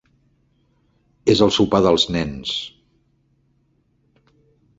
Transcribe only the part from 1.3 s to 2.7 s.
"És el sopar dels nens."